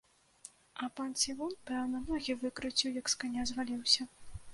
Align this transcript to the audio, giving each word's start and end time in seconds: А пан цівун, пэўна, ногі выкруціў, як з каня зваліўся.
А 0.85 0.87
пан 0.99 1.11
цівун, 1.23 1.51
пэўна, 1.71 1.99
ногі 2.07 2.35
выкруціў, 2.45 2.97
як 3.01 3.13
з 3.15 3.19
каня 3.25 3.45
зваліўся. 3.51 4.09